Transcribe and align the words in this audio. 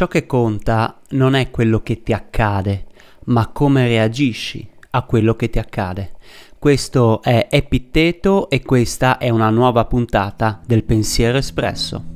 Ciò 0.00 0.08
che 0.08 0.24
conta 0.24 0.98
non 1.10 1.34
è 1.34 1.50
quello 1.50 1.82
che 1.82 2.02
ti 2.02 2.14
accade, 2.14 2.86
ma 3.24 3.48
come 3.48 3.86
reagisci 3.86 4.66
a 4.92 5.02
quello 5.02 5.34
che 5.34 5.50
ti 5.50 5.58
accade. 5.58 6.12
Questo 6.58 7.20
è 7.20 7.48
Epitteto 7.50 8.48
e 8.48 8.62
questa 8.62 9.18
è 9.18 9.28
una 9.28 9.50
nuova 9.50 9.84
puntata 9.84 10.62
del 10.64 10.84
Pensiero 10.84 11.36
Espresso. 11.36 12.09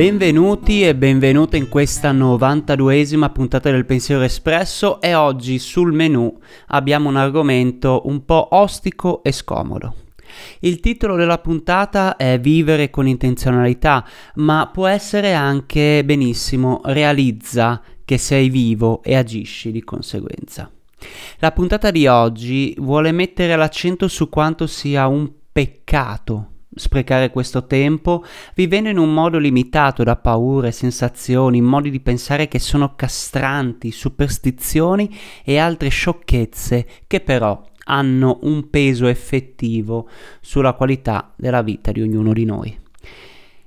Benvenuti 0.00 0.82
e 0.82 0.96
benvenute 0.96 1.58
in 1.58 1.68
questa 1.68 2.10
92esima 2.14 3.30
puntata 3.30 3.70
del 3.70 3.84
Pensiero 3.84 4.22
Espresso 4.22 4.98
e 4.98 5.12
oggi 5.12 5.58
sul 5.58 5.92
menu 5.92 6.38
abbiamo 6.68 7.10
un 7.10 7.16
argomento 7.16 8.00
un 8.06 8.24
po' 8.24 8.48
ostico 8.52 9.22
e 9.22 9.30
scomodo. 9.30 9.96
Il 10.60 10.80
titolo 10.80 11.16
della 11.16 11.36
puntata 11.36 12.16
è 12.16 12.40
Vivere 12.40 12.88
con 12.88 13.06
intenzionalità, 13.06 14.02
ma 14.36 14.70
può 14.72 14.86
essere 14.86 15.34
anche 15.34 16.02
benissimo 16.02 16.80
Realizza 16.84 17.82
che 18.02 18.16
sei 18.16 18.48
vivo 18.48 19.02
e 19.02 19.16
agisci 19.16 19.70
di 19.70 19.84
conseguenza. 19.84 20.70
La 21.40 21.52
puntata 21.52 21.90
di 21.90 22.06
oggi 22.06 22.74
vuole 22.78 23.12
mettere 23.12 23.54
l'accento 23.54 24.08
su 24.08 24.30
quanto 24.30 24.66
sia 24.66 25.06
un 25.08 25.30
peccato 25.52 26.59
sprecare 26.74 27.30
questo 27.30 27.66
tempo 27.66 28.24
vivendo 28.54 28.88
in 28.88 28.98
un 28.98 29.12
modo 29.12 29.38
limitato 29.38 30.02
da 30.04 30.16
paure, 30.16 30.72
sensazioni, 30.72 31.60
modi 31.60 31.90
di 31.90 32.00
pensare 32.00 32.48
che 32.48 32.58
sono 32.58 32.94
castranti, 32.94 33.90
superstizioni 33.90 35.14
e 35.44 35.58
altre 35.58 35.88
sciocchezze 35.88 36.86
che 37.06 37.20
però 37.20 37.62
hanno 37.84 38.38
un 38.42 38.70
peso 38.70 39.06
effettivo 39.06 40.08
sulla 40.40 40.74
qualità 40.74 41.32
della 41.36 41.62
vita 41.62 41.90
di 41.90 42.02
ognuno 42.02 42.32
di 42.32 42.44
noi. 42.44 42.78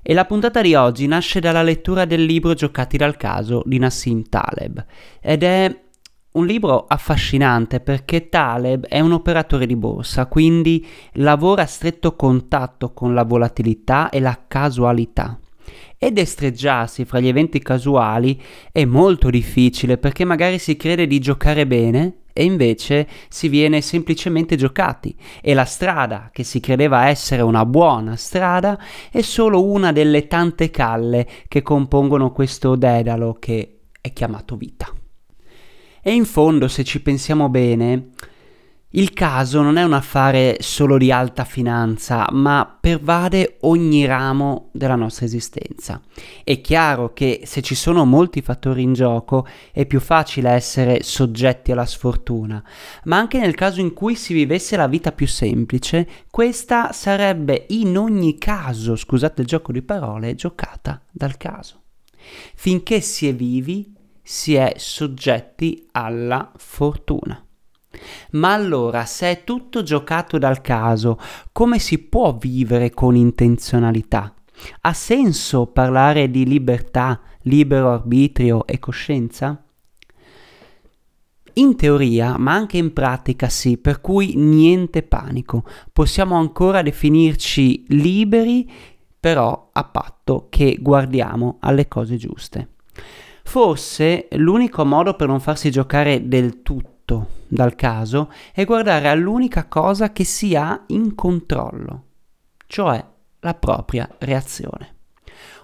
E 0.06 0.12
la 0.12 0.26
puntata 0.26 0.60
di 0.60 0.74
oggi 0.74 1.06
nasce 1.06 1.40
dalla 1.40 1.62
lettura 1.62 2.04
del 2.04 2.24
libro 2.24 2.52
Giocati 2.52 2.96
dal 2.96 3.16
caso 3.16 3.62
di 3.64 3.78
Nassim 3.78 4.22
Taleb 4.28 4.84
ed 5.20 5.42
è 5.42 5.83
un 6.34 6.46
libro 6.46 6.86
affascinante 6.88 7.78
perché 7.78 8.28
Taleb 8.28 8.86
è 8.86 8.98
un 8.98 9.12
operatore 9.12 9.66
di 9.66 9.76
borsa, 9.76 10.26
quindi 10.26 10.84
lavora 11.14 11.62
a 11.62 11.66
stretto 11.66 12.16
contatto 12.16 12.92
con 12.92 13.14
la 13.14 13.22
volatilità 13.22 14.08
e 14.08 14.18
la 14.18 14.40
casualità. 14.48 15.38
E 15.96 16.10
destreggiarsi 16.10 17.04
fra 17.04 17.20
gli 17.20 17.28
eventi 17.28 17.60
casuali 17.60 18.40
è 18.72 18.84
molto 18.84 19.30
difficile 19.30 19.96
perché 19.96 20.24
magari 20.24 20.58
si 20.58 20.76
crede 20.76 21.06
di 21.06 21.20
giocare 21.20 21.66
bene 21.66 22.22
e 22.32 22.42
invece 22.42 23.06
si 23.28 23.48
viene 23.48 23.80
semplicemente 23.80 24.56
giocati 24.56 25.16
e 25.40 25.54
la 25.54 25.64
strada 25.64 26.30
che 26.32 26.42
si 26.42 26.58
credeva 26.58 27.06
essere 27.06 27.42
una 27.42 27.64
buona 27.64 28.16
strada 28.16 28.76
è 29.10 29.22
solo 29.22 29.64
una 29.64 29.92
delle 29.92 30.26
tante 30.26 30.68
calle 30.70 31.26
che 31.46 31.62
compongono 31.62 32.32
questo 32.32 32.74
dedalo 32.74 33.36
che 33.38 33.78
è 34.00 34.12
chiamato 34.12 34.56
vita. 34.56 34.92
E 36.06 36.12
in 36.12 36.26
fondo, 36.26 36.68
se 36.68 36.84
ci 36.84 37.00
pensiamo 37.00 37.48
bene, 37.48 38.10
il 38.90 39.14
caso 39.14 39.62
non 39.62 39.78
è 39.78 39.82
un 39.82 39.94
affare 39.94 40.58
solo 40.60 40.98
di 40.98 41.10
alta 41.10 41.44
finanza, 41.44 42.28
ma 42.30 42.76
pervade 42.78 43.56
ogni 43.60 44.04
ramo 44.04 44.68
della 44.72 44.96
nostra 44.96 45.24
esistenza. 45.24 46.02
È 46.44 46.60
chiaro 46.60 47.14
che 47.14 47.44
se 47.44 47.62
ci 47.62 47.74
sono 47.74 48.04
molti 48.04 48.42
fattori 48.42 48.82
in 48.82 48.92
gioco 48.92 49.46
è 49.72 49.86
più 49.86 49.98
facile 49.98 50.50
essere 50.50 51.02
soggetti 51.02 51.72
alla 51.72 51.86
sfortuna, 51.86 52.62
ma 53.04 53.16
anche 53.16 53.38
nel 53.38 53.54
caso 53.54 53.80
in 53.80 53.94
cui 53.94 54.14
si 54.14 54.34
vivesse 54.34 54.76
la 54.76 54.86
vita 54.86 55.10
più 55.10 55.26
semplice, 55.26 56.06
questa 56.30 56.92
sarebbe 56.92 57.64
in 57.70 57.96
ogni 57.96 58.36
caso, 58.36 58.94
scusate 58.94 59.40
il 59.40 59.46
gioco 59.46 59.72
di 59.72 59.80
parole, 59.80 60.34
giocata 60.34 61.00
dal 61.10 61.38
caso. 61.38 61.80
Finché 62.54 63.00
si 63.00 63.26
è 63.26 63.34
vivi, 63.34 63.93
si 64.26 64.54
è 64.54 64.72
soggetti 64.76 65.86
alla 65.92 66.50
fortuna. 66.56 67.38
Ma 68.32 68.52
allora, 68.52 69.04
se 69.04 69.30
è 69.30 69.44
tutto 69.44 69.82
giocato 69.82 70.38
dal 70.38 70.60
caso, 70.62 71.18
come 71.52 71.78
si 71.78 71.98
può 71.98 72.34
vivere 72.36 72.90
con 72.90 73.14
intenzionalità? 73.14 74.34
Ha 74.80 74.92
senso 74.92 75.66
parlare 75.66 76.30
di 76.30 76.46
libertà, 76.46 77.20
libero 77.42 77.92
arbitrio 77.92 78.66
e 78.66 78.78
coscienza? 78.78 79.62
In 81.56 81.76
teoria, 81.76 82.36
ma 82.36 82.52
anche 82.52 82.78
in 82.78 82.92
pratica 82.92 83.48
sì, 83.48 83.76
per 83.78 84.00
cui 84.00 84.34
niente 84.34 85.02
panico. 85.02 85.64
Possiamo 85.92 86.36
ancora 86.36 86.82
definirci 86.82 87.84
liberi, 87.88 88.68
però 89.20 89.70
a 89.72 89.84
patto 89.84 90.48
che 90.50 90.78
guardiamo 90.80 91.58
alle 91.60 91.86
cose 91.86 92.16
giuste. 92.16 92.70
Forse 93.44 94.26
l'unico 94.32 94.84
modo 94.84 95.14
per 95.14 95.28
non 95.28 95.38
farsi 95.38 95.70
giocare 95.70 96.26
del 96.26 96.62
tutto 96.62 97.28
dal 97.46 97.76
caso 97.76 98.32
è 98.52 98.64
guardare 98.64 99.08
all'unica 99.08 99.66
cosa 99.66 100.10
che 100.10 100.24
si 100.24 100.56
ha 100.56 100.82
in 100.88 101.14
controllo, 101.14 102.04
cioè 102.66 103.04
la 103.40 103.54
propria 103.54 104.08
reazione. 104.18 104.92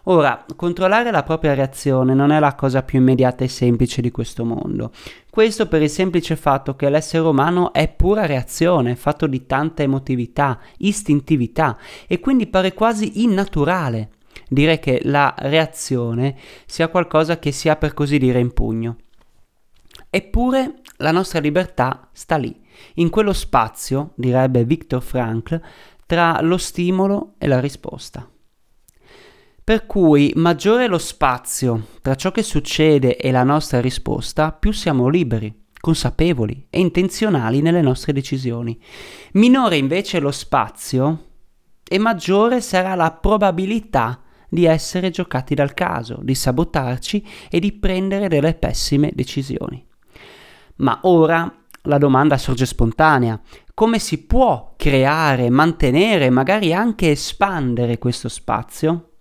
Ora, 0.04 0.44
controllare 0.56 1.10
la 1.10 1.24
propria 1.24 1.54
reazione 1.54 2.14
non 2.14 2.30
è 2.30 2.38
la 2.38 2.54
cosa 2.54 2.82
più 2.82 3.00
immediata 3.00 3.44
e 3.44 3.48
semplice 3.48 4.00
di 4.00 4.10
questo 4.10 4.44
mondo. 4.44 4.92
Questo 5.28 5.66
per 5.66 5.82
il 5.82 5.90
semplice 5.90 6.36
fatto 6.36 6.76
che 6.76 6.88
l'essere 6.88 7.26
umano 7.26 7.72
è 7.72 7.88
pura 7.88 8.24
reazione, 8.24 8.94
fatto 8.94 9.26
di 9.26 9.46
tanta 9.46 9.82
emotività, 9.82 10.60
istintività 10.78 11.76
e 12.06 12.20
quindi 12.20 12.46
pare 12.46 12.72
quasi 12.72 13.22
innaturale 13.22 14.10
dire 14.50 14.80
che 14.80 15.00
la 15.04 15.32
reazione 15.38 16.36
sia 16.66 16.88
qualcosa 16.88 17.38
che 17.38 17.52
si 17.52 17.68
ha 17.68 17.76
per 17.76 17.94
così 17.94 18.18
dire 18.18 18.40
in 18.40 18.52
pugno. 18.52 18.96
Eppure 20.10 20.80
la 20.96 21.12
nostra 21.12 21.38
libertà 21.38 22.08
sta 22.12 22.36
lì, 22.36 22.60
in 22.94 23.10
quello 23.10 23.32
spazio, 23.32 24.12
direbbe 24.16 24.64
Viktor 24.64 25.00
Frankl, 25.00 25.62
tra 26.04 26.40
lo 26.42 26.58
stimolo 26.58 27.34
e 27.38 27.46
la 27.46 27.60
risposta. 27.60 28.28
Per 29.62 29.86
cui 29.86 30.32
maggiore 30.34 30.86
è 30.86 30.88
lo 30.88 30.98
spazio 30.98 31.86
tra 32.02 32.16
ciò 32.16 32.32
che 32.32 32.42
succede 32.42 33.16
e 33.16 33.30
la 33.30 33.44
nostra 33.44 33.80
risposta, 33.80 34.50
più 34.50 34.72
siamo 34.72 35.06
liberi, 35.06 35.66
consapevoli 35.78 36.66
e 36.68 36.80
intenzionali 36.80 37.60
nelle 37.60 37.82
nostre 37.82 38.12
decisioni. 38.12 38.76
Minore 39.34 39.76
invece 39.76 40.18
lo 40.18 40.32
spazio 40.32 41.26
e 41.84 41.98
maggiore 41.98 42.60
sarà 42.60 42.96
la 42.96 43.12
probabilità 43.12 44.22
di 44.50 44.66
essere 44.66 45.10
giocati 45.10 45.54
dal 45.54 45.72
caso, 45.72 46.18
di 46.20 46.34
sabotarci 46.34 47.24
e 47.48 47.60
di 47.60 47.72
prendere 47.72 48.28
delle 48.28 48.54
pessime 48.54 49.12
decisioni. 49.14 49.82
Ma 50.76 50.98
ora 51.02 51.50
la 51.84 51.98
domanda 51.98 52.36
sorge 52.36 52.66
spontanea. 52.66 53.40
Come 53.72 53.98
si 53.98 54.26
può 54.26 54.74
creare, 54.76 55.48
mantenere, 55.48 56.28
magari 56.28 56.74
anche 56.74 57.12
espandere 57.12 57.96
questo 57.96 58.28
spazio? 58.28 59.12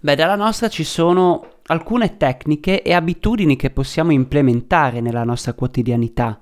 Beh, 0.00 0.14
dalla 0.14 0.36
nostra 0.36 0.68
ci 0.68 0.84
sono 0.84 1.60
alcune 1.66 2.16
tecniche 2.16 2.82
e 2.82 2.92
abitudini 2.92 3.56
che 3.56 3.70
possiamo 3.70 4.12
implementare 4.12 5.00
nella 5.00 5.24
nostra 5.24 5.54
quotidianità 5.54 6.40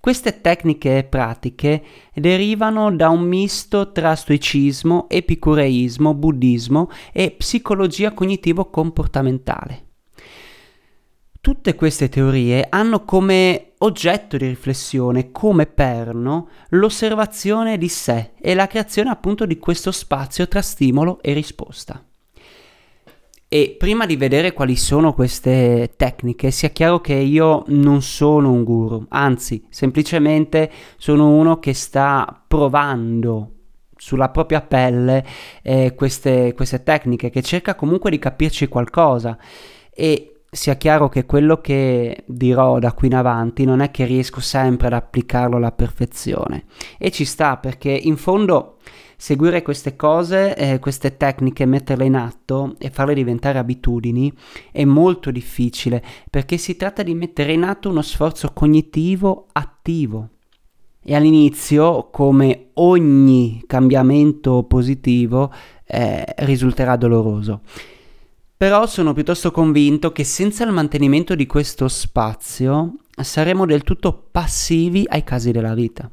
queste 0.00 0.40
tecniche 0.40 0.98
e 0.98 1.04
pratiche 1.04 1.82
derivano 2.14 2.94
da 2.94 3.08
un 3.08 3.22
misto 3.22 3.92
tra 3.92 4.14
stoicismo, 4.14 5.08
epicureismo, 5.08 6.14
buddismo 6.14 6.90
e 7.12 7.32
psicologia 7.32 8.12
cognitivo-comportamentale. 8.12 9.84
Tutte 11.40 11.74
queste 11.76 12.08
teorie 12.08 12.66
hanno 12.68 13.04
come 13.04 13.74
oggetto 13.78 14.36
di 14.36 14.48
riflessione, 14.48 15.30
come 15.30 15.66
perno, 15.66 16.48
l'osservazione 16.70 17.78
di 17.78 17.88
sé 17.88 18.32
e 18.40 18.54
la 18.54 18.66
creazione 18.66 19.10
appunto 19.10 19.46
di 19.46 19.58
questo 19.58 19.92
spazio 19.92 20.48
tra 20.48 20.60
stimolo 20.60 21.22
e 21.22 21.32
risposta. 21.34 22.04
E 23.48 23.76
prima 23.78 24.06
di 24.06 24.16
vedere 24.16 24.52
quali 24.52 24.74
sono 24.74 25.14
queste 25.14 25.92
tecniche, 25.96 26.50
sia 26.50 26.70
chiaro 26.70 27.00
che 27.00 27.14
io 27.14 27.62
non 27.68 28.02
sono 28.02 28.50
un 28.50 28.64
guru, 28.64 29.06
anzi, 29.10 29.64
semplicemente 29.70 30.68
sono 30.96 31.30
uno 31.30 31.60
che 31.60 31.72
sta 31.72 32.42
provando 32.46 33.52
sulla 33.96 34.30
propria 34.30 34.62
pelle 34.62 35.24
eh, 35.62 35.94
queste, 35.94 36.54
queste 36.54 36.82
tecniche, 36.82 37.30
che 37.30 37.40
cerca 37.42 37.76
comunque 37.76 38.10
di 38.10 38.18
capirci 38.18 38.66
qualcosa. 38.66 39.38
E 39.90 40.32
sia 40.50 40.74
chiaro 40.74 41.08
che 41.08 41.24
quello 41.24 41.60
che 41.60 42.24
dirò 42.26 42.78
da 42.80 42.92
qui 42.92 43.08
in 43.08 43.14
avanti 43.14 43.64
non 43.64 43.80
è 43.80 43.90
che 43.92 44.06
riesco 44.06 44.40
sempre 44.40 44.88
ad 44.88 44.94
applicarlo 44.94 45.56
alla 45.56 45.72
perfezione. 45.72 46.64
E 46.98 47.12
ci 47.12 47.24
sta 47.24 47.58
perché 47.58 47.90
in 47.90 48.16
fondo 48.16 48.78
seguire 49.16 49.62
queste 49.62 49.96
cose, 49.96 50.54
eh, 50.54 50.78
queste 50.78 51.16
tecniche, 51.16 51.64
metterle 51.64 52.04
in 52.04 52.14
atto 52.14 52.74
e 52.78 52.90
farle 52.90 53.14
diventare 53.14 53.58
abitudini 53.58 54.32
è 54.70 54.84
molto 54.84 55.30
difficile 55.30 56.02
perché 56.28 56.58
si 56.58 56.76
tratta 56.76 57.02
di 57.02 57.14
mettere 57.14 57.52
in 57.52 57.64
atto 57.64 57.88
uno 57.88 58.02
sforzo 58.02 58.52
cognitivo 58.52 59.46
attivo. 59.52 60.30
E 61.08 61.14
all'inizio, 61.14 62.08
come 62.10 62.70
ogni 62.74 63.62
cambiamento 63.66 64.64
positivo, 64.64 65.52
eh, 65.84 66.24
risulterà 66.38 66.96
doloroso. 66.96 67.60
Però 68.56 68.86
sono 68.86 69.12
piuttosto 69.12 69.52
convinto 69.52 70.10
che 70.10 70.24
senza 70.24 70.64
il 70.64 70.72
mantenimento 70.72 71.34
di 71.34 71.46
questo 71.46 71.86
spazio 71.86 72.94
saremo 73.22 73.66
del 73.66 73.82
tutto 73.82 74.28
passivi 74.30 75.04
ai 75.06 75.22
casi 75.22 75.52
della 75.52 75.74
vita. 75.74 76.10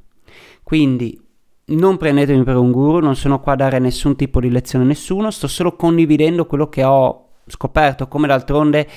Quindi 0.62 1.23
non 1.66 1.98
prendetemi 1.98 2.44
per 2.44 2.58
un 2.58 2.72
guru, 2.72 3.00
non 3.00 3.16
sono 3.16 3.40
qua 3.40 3.54
a 3.54 3.58
dare 3.58 3.80
nessun 3.80 4.16
tipo 4.16 4.40
di 4.40 4.50
lezione 4.50 4.84
a 4.84 4.88
nessuno, 4.88 5.32
sto 5.32 5.48
solo 5.48 5.76
condividendo 5.76 6.46
quello 6.46 6.68
che 6.68 6.84
ho 6.84 7.30
scoperto, 7.48 8.08
come 8.08 8.28
d'altronde 8.28 8.88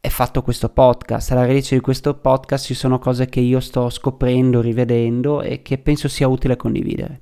è 0.00 0.08
fatto 0.08 0.42
questo 0.42 0.68
podcast. 0.68 1.30
Alla 1.30 1.46
radice 1.46 1.76
di 1.76 1.80
questo 1.80 2.14
podcast 2.14 2.66
ci 2.66 2.74
sono 2.74 2.98
cose 2.98 3.26
che 3.26 3.40
io 3.40 3.60
sto 3.60 3.88
scoprendo, 3.88 4.60
rivedendo 4.60 5.42
e 5.42 5.62
che 5.62 5.78
penso 5.78 6.08
sia 6.08 6.26
utile 6.28 6.56
condividere. 6.56 7.20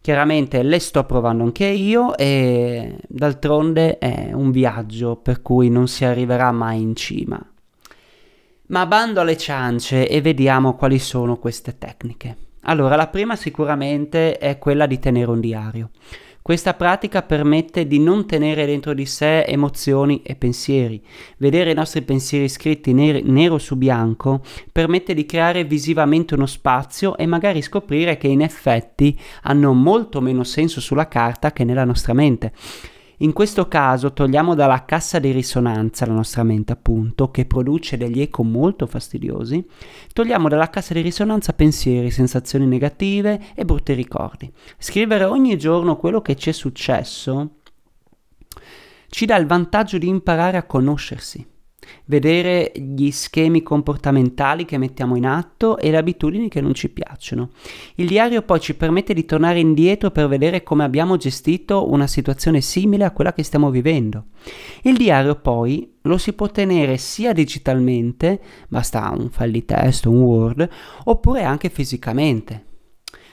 Chiaramente 0.00 0.62
le 0.64 0.80
sto 0.80 1.04
provando 1.04 1.44
anche 1.44 1.64
io 1.64 2.16
e 2.16 2.98
d'altronde 3.06 3.98
è 3.98 4.32
un 4.32 4.50
viaggio 4.50 5.16
per 5.16 5.40
cui 5.42 5.70
non 5.70 5.86
si 5.86 6.04
arriverà 6.04 6.50
mai 6.50 6.80
in 6.80 6.96
cima. 6.96 7.40
Ma 8.66 8.86
bando 8.86 9.20
alle 9.20 9.36
ciance 9.36 10.08
e 10.08 10.20
vediamo 10.20 10.74
quali 10.74 10.98
sono 10.98 11.38
queste 11.38 11.78
tecniche. 11.78 12.36
Allora, 12.62 12.96
la 12.96 13.08
prima 13.08 13.36
sicuramente 13.36 14.38
è 14.38 14.58
quella 14.58 14.86
di 14.86 14.98
tenere 14.98 15.30
un 15.30 15.40
diario. 15.40 15.90
Questa 16.42 16.74
pratica 16.74 17.22
permette 17.22 17.86
di 17.86 18.00
non 18.00 18.26
tenere 18.26 18.66
dentro 18.66 18.94
di 18.94 19.06
sé 19.06 19.44
emozioni 19.44 20.22
e 20.22 20.34
pensieri. 20.34 21.00
Vedere 21.36 21.70
i 21.70 21.74
nostri 21.74 22.02
pensieri 22.02 22.48
scritti 22.48 22.92
ner- 22.92 23.22
nero 23.22 23.58
su 23.58 23.76
bianco 23.76 24.42
permette 24.72 25.14
di 25.14 25.24
creare 25.24 25.62
visivamente 25.62 26.34
uno 26.34 26.46
spazio 26.46 27.16
e 27.16 27.26
magari 27.26 27.62
scoprire 27.62 28.16
che 28.16 28.26
in 28.26 28.40
effetti 28.40 29.16
hanno 29.42 29.72
molto 29.72 30.20
meno 30.20 30.42
senso 30.42 30.80
sulla 30.80 31.06
carta 31.06 31.52
che 31.52 31.62
nella 31.62 31.84
nostra 31.84 32.12
mente. 32.12 32.52
In 33.22 33.32
questo 33.32 33.68
caso 33.68 34.12
togliamo 34.12 34.56
dalla 34.56 34.84
cassa 34.84 35.20
di 35.20 35.30
risonanza 35.30 36.06
la 36.06 36.12
nostra 36.12 36.42
mente, 36.42 36.72
appunto, 36.72 37.30
che 37.30 37.46
produce 37.46 37.96
degli 37.96 38.20
eco 38.20 38.42
molto 38.42 38.88
fastidiosi, 38.88 39.64
togliamo 40.12 40.48
dalla 40.48 40.68
cassa 40.68 40.92
di 40.92 41.02
risonanza 41.02 41.52
pensieri, 41.52 42.10
sensazioni 42.10 42.66
negative 42.66 43.40
e 43.54 43.64
brutti 43.64 43.92
ricordi. 43.92 44.52
Scrivere 44.76 45.22
ogni 45.22 45.56
giorno 45.56 45.96
quello 45.96 46.20
che 46.20 46.34
ci 46.34 46.50
è 46.50 46.52
successo 46.52 47.58
ci 49.08 49.24
dà 49.24 49.36
il 49.36 49.46
vantaggio 49.46 49.98
di 49.98 50.08
imparare 50.08 50.56
a 50.56 50.64
conoscersi 50.64 51.46
vedere 52.06 52.72
gli 52.74 53.10
schemi 53.10 53.62
comportamentali 53.62 54.64
che 54.64 54.78
mettiamo 54.78 55.16
in 55.16 55.26
atto 55.26 55.78
e 55.78 55.90
le 55.90 55.96
abitudini 55.96 56.48
che 56.48 56.60
non 56.60 56.74
ci 56.74 56.88
piacciono. 56.88 57.50
Il 57.96 58.06
diario 58.06 58.42
poi 58.42 58.60
ci 58.60 58.74
permette 58.74 59.14
di 59.14 59.24
tornare 59.24 59.60
indietro 59.60 60.10
per 60.10 60.28
vedere 60.28 60.62
come 60.62 60.84
abbiamo 60.84 61.16
gestito 61.16 61.90
una 61.90 62.06
situazione 62.06 62.60
simile 62.60 63.04
a 63.04 63.10
quella 63.10 63.32
che 63.32 63.42
stiamo 63.42 63.70
vivendo. 63.70 64.26
Il 64.82 64.96
diario 64.96 65.36
poi 65.36 65.92
lo 66.02 66.18
si 66.18 66.32
può 66.32 66.48
tenere 66.48 66.96
sia 66.96 67.32
digitalmente, 67.32 68.40
basta 68.68 69.12
un 69.16 69.30
file 69.30 69.50
di 69.50 69.64
testo, 69.64 70.10
un 70.10 70.20
Word, 70.20 70.68
oppure 71.04 71.44
anche 71.44 71.68
fisicamente. 71.68 72.70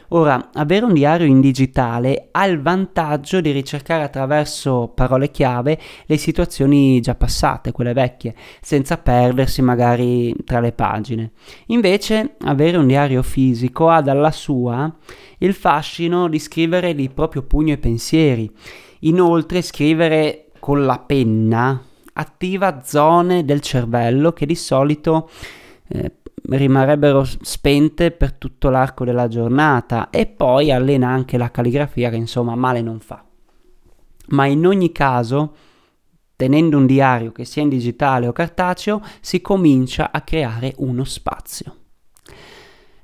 Ora, 0.09 0.49
avere 0.53 0.85
un 0.85 0.93
diario 0.93 1.27
in 1.27 1.39
digitale 1.39 2.29
ha 2.31 2.45
il 2.45 2.61
vantaggio 2.61 3.41
di 3.41 3.51
ricercare 3.51 4.03
attraverso 4.03 4.91
parole 4.93 5.29
chiave 5.29 5.79
le 6.05 6.17
situazioni 6.17 6.99
già 6.99 7.13
passate, 7.13 7.71
quelle 7.71 7.93
vecchie, 7.93 8.33
senza 8.59 8.97
perdersi 8.97 9.61
magari 9.61 10.33
tra 10.45 10.59
le 10.59 10.71
pagine. 10.71 11.31
Invece, 11.67 12.35
avere 12.39 12.77
un 12.77 12.87
diario 12.87 13.21
fisico 13.21 13.89
ha 13.89 14.01
dalla 14.01 14.31
sua 14.31 14.91
il 15.39 15.53
fascino 15.53 16.27
di 16.27 16.39
scrivere 16.39 16.95
di 16.95 17.09
proprio 17.09 17.43
pugno 17.43 17.73
i 17.73 17.77
pensieri. 17.77 18.51
Inoltre, 19.01 19.61
scrivere 19.61 20.45
con 20.59 20.85
la 20.85 20.97
penna 20.97 21.83
attiva 22.13 22.81
zone 22.83 23.45
del 23.45 23.61
cervello 23.61 24.33
che 24.33 24.45
di 24.45 24.55
solito 24.55 25.29
eh, 25.87 26.11
rimarrebbero 26.57 27.23
spente 27.23 28.11
per 28.11 28.33
tutto 28.33 28.69
l'arco 28.69 29.05
della 29.05 29.27
giornata 29.27 30.09
e 30.09 30.25
poi 30.25 30.71
allena 30.71 31.09
anche 31.09 31.37
la 31.37 31.51
calligrafia 31.51 32.09
che 32.09 32.15
insomma 32.15 32.55
male 32.55 32.81
non 32.81 32.99
fa. 32.99 33.23
Ma 34.29 34.45
in 34.45 34.65
ogni 34.65 34.91
caso, 34.91 35.55
tenendo 36.35 36.77
un 36.77 36.85
diario 36.85 37.31
che 37.31 37.45
sia 37.45 37.61
in 37.61 37.69
digitale 37.69 38.27
o 38.27 38.31
cartaceo, 38.31 39.01
si 39.21 39.41
comincia 39.41 40.11
a 40.11 40.21
creare 40.21 40.73
uno 40.77 41.03
spazio. 41.03 41.75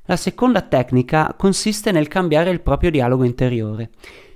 La 0.07 0.15
seconda 0.15 0.62
tecnica 0.62 1.33
consiste 1.36 1.91
nel 1.91 2.07
cambiare 2.07 2.51
il 2.51 2.62
proprio 2.62 2.91
dialogo 2.91 3.24
interiore. 3.24 3.89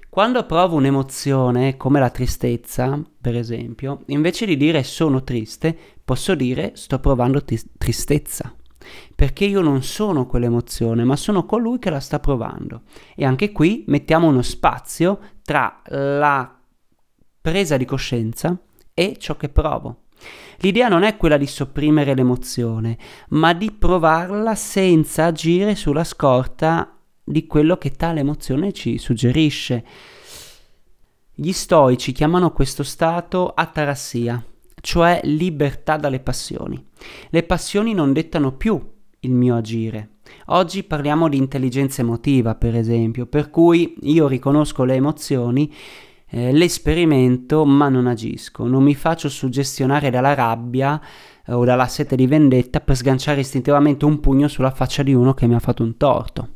Quando 0.10 0.44
provo 0.48 0.76
un'emozione, 0.76 1.78
come 1.78 2.00
la 2.00 2.10
tristezza, 2.10 3.00
per 3.22 3.36
esempio, 3.36 4.02
invece 4.08 4.48
di 4.48 4.58
dire 4.58 4.82
sono 4.82 5.24
triste, 5.24 5.78
posso 6.04 6.34
dire 6.34 6.72
sto 6.74 6.98
provando 7.00 7.44
t- 7.44 7.64
tristezza 7.78 8.56
perché 9.16 9.46
io 9.46 9.62
non 9.62 9.84
sono 9.84 10.26
quell'emozione, 10.26 11.04
ma 11.04 11.16
sono 11.16 11.46
colui 11.46 11.80
che 11.80 11.90
la 11.90 12.00
sta 12.00 12.20
provando. 12.20 12.84
E 13.16 13.26
anche 13.26 13.52
qui 13.52 13.84
mettiamo 13.88 14.28
uno 14.28 14.42
spazio 14.42 15.20
tra 15.44 15.82
la 15.88 16.58
presa 17.42 17.78
di 17.78 17.86
coscienza 17.86 18.58
e 18.94 19.18
ciò 19.18 19.36
che 19.36 19.50
provo. 19.50 20.04
L'idea 20.58 20.90
non 20.90 21.04
è 21.04 21.16
quella 21.16 21.38
di 21.38 21.48
sopprimere 21.48 22.14
l'emozione, 22.14 22.98
ma 23.30 23.54
di 23.54 23.72
provarla 23.72 24.56
senza 24.56 25.26
agire 25.26 25.76
sulla 25.76 26.04
scorta 26.04 26.98
di 27.24 27.46
quello 27.48 27.78
che 27.78 27.92
tale 27.92 28.20
emozione 28.20 28.74
ci 28.74 28.98
suggerisce. 28.98 29.86
Gli 31.34 31.54
stoici 31.54 32.12
chiamano 32.12 32.52
questo 32.52 32.84
stato 32.84 33.54
atarassia, 33.54 34.44
cioè 34.81 35.22
libertà 35.24 35.98
dalle 35.98 36.20
passioni. 36.20 36.84
Le 37.30 37.44
passioni 37.44 37.94
non 37.94 38.14
dettano 38.14 38.54
più 38.54 38.80
il 39.22 39.31
mio 39.31 39.56
agire. 39.56 40.18
Oggi 40.48 40.84
parliamo 40.84 41.28
di 41.28 41.38
intelligenza 41.38 42.02
emotiva, 42.02 42.56
per 42.56 42.76
esempio, 42.76 43.26
per 43.26 43.50
cui 43.50 43.96
io 44.02 44.28
riconosco 44.28 44.84
le 44.84 44.96
emozioni, 44.96 45.74
eh, 46.28 46.52
le 46.52 46.70
sperimento, 46.70 47.66
ma 47.66 47.90
non 47.90 48.08
agisco, 48.08 48.68
non 48.68 48.84
mi 48.84 48.96
faccio 48.96 49.30
suggestionare 49.30 50.10
dalla 50.10 50.36
rabbia 50.36 51.02
eh, 51.46 51.54
o 51.54 51.66
dalla 51.66 51.88
sete 51.88 52.16
di 52.16 52.28
vendetta 52.28 52.80
per 52.80 52.95
sganciare 52.95 53.42
istintivamente 53.42 54.06
un 54.06 54.19
pugno 54.19 54.48
sulla 54.48 54.71
faccia 54.71 55.04
di 55.04 55.14
uno 55.14 55.33
che 55.33 55.48
mi 55.48 55.56
ha 55.56 55.59
fatto 55.59 55.83
un 55.83 55.98
torto. 55.98 56.50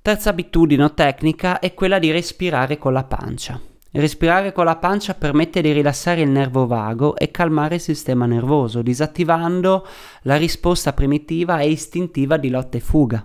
Terza 0.00 0.30
abitudine 0.30 0.84
o 0.84 0.92
tecnica 0.92 1.58
è 1.58 1.72
quella 1.72 1.98
di 1.98 2.10
respirare 2.10 2.76
con 2.76 2.92
la 2.92 3.04
pancia. 3.04 3.58
Respirare 3.96 4.50
con 4.50 4.64
la 4.64 4.74
pancia 4.74 5.14
permette 5.14 5.60
di 5.60 5.70
rilassare 5.70 6.22
il 6.22 6.28
nervo 6.28 6.66
vago 6.66 7.14
e 7.14 7.30
calmare 7.30 7.76
il 7.76 7.80
sistema 7.80 8.26
nervoso, 8.26 8.82
disattivando 8.82 9.86
la 10.22 10.34
risposta 10.34 10.92
primitiva 10.92 11.60
e 11.60 11.70
istintiva 11.70 12.36
di 12.36 12.50
lotta 12.50 12.76
e 12.76 12.80
fuga. 12.80 13.24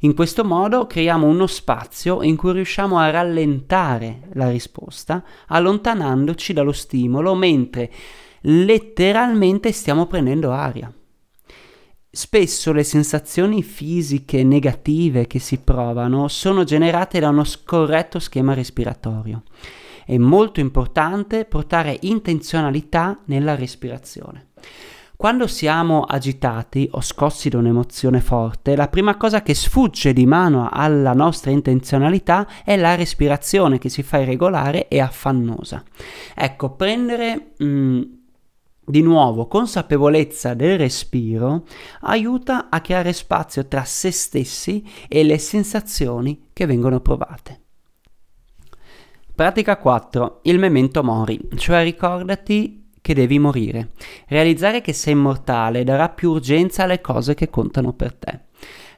In 0.00 0.14
questo 0.14 0.44
modo 0.44 0.86
creiamo 0.86 1.26
uno 1.26 1.46
spazio 1.46 2.22
in 2.22 2.36
cui 2.36 2.52
riusciamo 2.52 2.96
a 2.96 3.10
rallentare 3.10 4.30
la 4.32 4.48
risposta, 4.48 5.22
allontanandoci 5.48 6.54
dallo 6.54 6.72
stimolo 6.72 7.34
mentre 7.34 7.92
letteralmente 8.40 9.72
stiamo 9.72 10.06
prendendo 10.06 10.52
aria. 10.52 10.90
Spesso 12.10 12.72
le 12.72 12.82
sensazioni 12.82 13.62
fisiche 13.62 14.42
negative 14.42 15.26
che 15.26 15.38
si 15.38 15.58
provano 15.58 16.28
sono 16.28 16.64
generate 16.64 17.20
da 17.20 17.28
uno 17.28 17.44
scorretto 17.44 18.18
schema 18.18 18.54
respiratorio 18.54 19.42
è 20.08 20.16
molto 20.16 20.58
importante 20.58 21.44
portare 21.44 21.98
intenzionalità 22.00 23.20
nella 23.26 23.54
respirazione. 23.54 24.52
Quando 25.14 25.46
siamo 25.46 26.04
agitati 26.04 26.88
o 26.92 27.02
scossi 27.02 27.50
da 27.50 27.58
un'emozione 27.58 28.22
forte, 28.22 28.74
la 28.74 28.88
prima 28.88 29.18
cosa 29.18 29.42
che 29.42 29.52
sfugge 29.52 30.14
di 30.14 30.24
mano 30.24 30.70
alla 30.72 31.12
nostra 31.12 31.50
intenzionalità 31.50 32.48
è 32.64 32.74
la 32.78 32.94
respirazione 32.94 33.76
che 33.76 33.90
si 33.90 34.02
fa 34.02 34.20
irregolare 34.20 34.88
e 34.88 34.98
affannosa. 34.98 35.84
Ecco, 36.34 36.70
prendere 36.70 37.52
mh, 37.58 37.66
mm, 37.66 38.02
di 38.86 39.02
nuovo 39.02 39.46
consapevolezza 39.46 40.54
del 40.54 40.78
respiro 40.78 41.66
aiuta 42.00 42.70
a 42.70 42.80
creare 42.80 43.12
spazio 43.12 43.68
tra 43.68 43.84
se 43.84 44.10
stessi 44.10 44.82
e 45.06 45.22
le 45.22 45.36
sensazioni 45.36 46.48
che 46.54 46.64
vengono 46.64 47.00
provate. 47.00 47.66
Pratica 49.38 49.76
4. 49.76 50.40
Il 50.42 50.58
memento 50.58 51.04
mori, 51.04 51.38
cioè 51.54 51.84
ricordati 51.84 52.88
che 53.00 53.14
devi 53.14 53.38
morire. 53.38 53.92
Realizzare 54.26 54.80
che 54.80 54.92
sei 54.92 55.12
immortale 55.12 55.84
darà 55.84 56.08
più 56.08 56.32
urgenza 56.32 56.82
alle 56.82 57.00
cose 57.00 57.34
che 57.34 57.48
contano 57.48 57.92
per 57.92 58.14
te. 58.14 58.40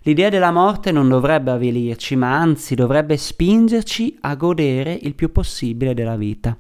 L'idea 0.04 0.30
della 0.30 0.50
morte 0.50 0.92
non 0.92 1.11
dovrebbe 1.11 1.50
avvilirci, 1.50 2.16
ma 2.16 2.38
anzi 2.38 2.75
dovrebbe 2.75 3.18
spingerci 3.18 4.16
a 4.23 4.35
godere 4.35 4.99
il 5.02 5.14
più 5.14 5.30
possibile 5.30 5.92
della 5.92 6.16
vita. 6.16 6.56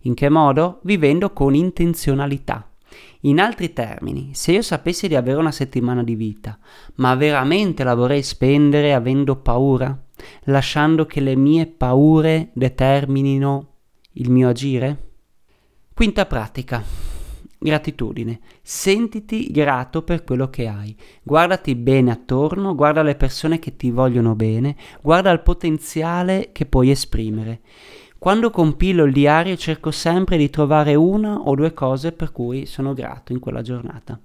In 0.00 0.12
che 0.12 0.28
modo? 0.28 0.80
Vivendo 0.82 1.32
con 1.32 1.54
intenzionalità. 1.54 2.68
In 3.20 3.40
altri 3.40 3.72
termini, 3.72 4.32
se 4.34 4.52
io 4.52 4.60
sapessi 4.60 5.08
di 5.08 5.16
avere 5.16 5.38
una 5.38 5.50
settimana 5.50 6.02
di 6.02 6.14
vita, 6.14 6.58
ma 6.96 7.14
veramente 7.14 7.84
la 7.84 7.94
vorrei 7.94 8.22
spendere 8.22 8.92
avendo 8.92 9.36
paura, 9.36 9.98
lasciando 10.44 11.06
che 11.06 11.20
le 11.20 11.36
mie 11.36 11.66
paure 11.66 12.50
determinino 12.52 13.68
il 14.12 14.30
mio 14.30 14.48
agire? 14.48 15.10
Quinta 15.94 16.26
pratica. 16.26 16.82
Gratitudine. 17.58 18.40
Sentiti 18.60 19.50
grato 19.50 20.02
per 20.02 20.24
quello 20.24 20.50
che 20.50 20.66
hai. 20.66 20.94
Guardati 21.22 21.74
bene 21.74 22.10
attorno, 22.10 22.74
guarda 22.74 23.02
le 23.02 23.14
persone 23.14 23.58
che 23.58 23.76
ti 23.76 23.90
vogliono 23.90 24.34
bene, 24.34 24.76
guarda 25.00 25.30
il 25.30 25.40
potenziale 25.40 26.50
che 26.52 26.66
puoi 26.66 26.90
esprimere. 26.90 27.60
Quando 28.18 28.50
compilo 28.50 29.04
il 29.04 29.12
diario 29.12 29.56
cerco 29.56 29.90
sempre 29.90 30.36
di 30.36 30.50
trovare 30.50 30.94
una 30.94 31.40
o 31.40 31.54
due 31.54 31.72
cose 31.72 32.12
per 32.12 32.32
cui 32.32 32.66
sono 32.66 32.92
grato 32.92 33.32
in 33.32 33.38
quella 33.38 33.62
giornata. 33.62 34.18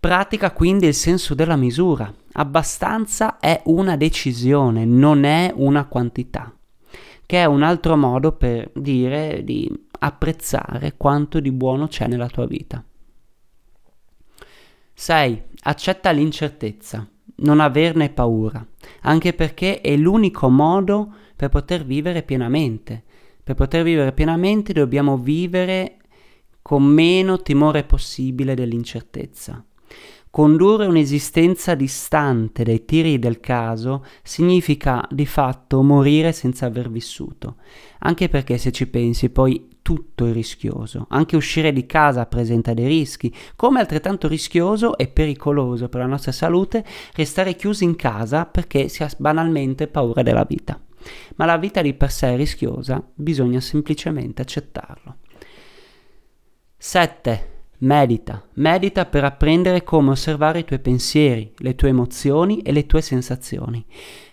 Pratica 0.00 0.52
quindi 0.52 0.86
il 0.86 0.94
senso 0.94 1.34
della 1.34 1.56
misura. 1.56 2.10
Abbastanza 2.32 3.38
è 3.38 3.60
una 3.66 3.96
decisione, 3.96 4.86
non 4.86 5.24
è 5.24 5.52
una 5.54 5.84
quantità, 5.84 6.56
che 7.26 7.42
è 7.42 7.44
un 7.44 7.62
altro 7.62 7.98
modo 7.98 8.32
per 8.32 8.70
dire 8.74 9.44
di 9.44 9.70
apprezzare 9.98 10.94
quanto 10.96 11.38
di 11.38 11.52
buono 11.52 11.86
c'è 11.86 12.06
nella 12.06 12.28
tua 12.28 12.46
vita. 12.46 12.82
6. 14.94 15.42
Accetta 15.64 16.10
l'incertezza, 16.12 17.06
non 17.36 17.60
averne 17.60 18.08
paura, 18.08 18.66
anche 19.02 19.34
perché 19.34 19.82
è 19.82 19.94
l'unico 19.96 20.48
modo 20.48 21.12
per 21.36 21.50
poter 21.50 21.84
vivere 21.84 22.22
pienamente. 22.22 23.04
Per 23.44 23.54
poter 23.54 23.82
vivere 23.82 24.12
pienamente 24.12 24.72
dobbiamo 24.72 25.18
vivere 25.18 25.96
con 26.62 26.84
meno 26.84 27.42
timore 27.42 27.84
possibile 27.84 28.54
dell'incertezza. 28.54 29.62
Condurre 30.30 30.86
un'esistenza 30.86 31.74
distante 31.74 32.62
dai 32.62 32.84
tiri 32.84 33.18
del 33.18 33.40
caso 33.40 34.04
significa 34.22 35.04
di 35.10 35.26
fatto 35.26 35.82
morire 35.82 36.32
senza 36.32 36.66
aver 36.66 36.88
vissuto, 36.88 37.56
anche 37.98 38.28
perché 38.28 38.56
se 38.56 38.70
ci 38.70 38.86
pensi 38.86 39.30
poi 39.30 39.78
tutto 39.82 40.26
è 40.26 40.32
rischioso, 40.32 41.06
anche 41.08 41.34
uscire 41.34 41.72
di 41.72 41.84
casa 41.84 42.26
presenta 42.26 42.72
dei 42.74 42.86
rischi, 42.86 43.34
come 43.56 43.80
altrettanto 43.80 44.28
rischioso 44.28 44.96
e 44.96 45.08
pericoloso 45.08 45.88
per 45.88 46.00
la 46.00 46.06
nostra 46.06 46.30
salute 46.30 46.84
restare 47.14 47.56
chiusi 47.56 47.82
in 47.82 47.96
casa 47.96 48.46
perché 48.46 48.88
si 48.88 49.02
ha 49.02 49.10
banalmente 49.18 49.88
paura 49.88 50.22
della 50.22 50.44
vita 50.44 50.80
ma 51.36 51.44
la 51.46 51.56
vita 51.56 51.82
di 51.82 51.94
per 51.94 52.10
sé 52.10 52.34
è 52.34 52.36
rischiosa, 52.36 53.02
bisogna 53.14 53.60
semplicemente 53.60 54.42
accettarlo. 54.42 55.16
7. 56.76 57.59
Medita. 57.82 58.46
Medita 58.54 59.06
per 59.06 59.24
apprendere 59.24 59.84
come 59.84 60.10
osservare 60.10 60.58
i 60.58 60.64
tuoi 60.64 60.80
pensieri, 60.80 61.50
le 61.58 61.74
tue 61.74 61.88
emozioni 61.88 62.58
e 62.58 62.72
le 62.72 62.84
tue 62.84 63.00
sensazioni. 63.00 63.82